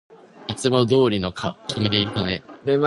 [0.47, 2.41] いつもどうりの君でいてね